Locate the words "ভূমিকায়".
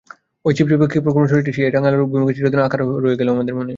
2.11-2.35